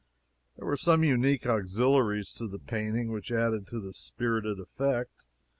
There 0.57 0.65
were 0.65 0.77
some 0.77 1.03
unique 1.03 1.45
auxiliaries 1.45 2.33
to 2.33 2.47
the 2.47 2.57
painting 2.57 3.11
which 3.11 3.31
added 3.31 3.67
to 3.67 3.87
its 3.87 3.99
spirited 3.99 4.59
effect. 4.59 5.25